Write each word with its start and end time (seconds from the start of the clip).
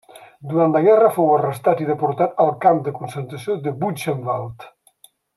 Durant 0.51 0.71
la 0.75 0.79
guerra 0.87 1.09
fou 1.17 1.27
arrestat 1.33 1.83
i 1.85 1.87
deportat 1.89 2.41
al 2.45 2.49
camp 2.65 2.81
de 2.87 2.93
concentració 2.99 3.59
de 3.67 3.75
Buchenwald. 3.83 4.67